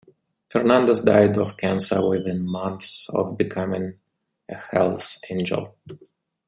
[0.49, 3.99] Fernandes died of cancer within months of becoming
[4.49, 5.75] a Hells Angel.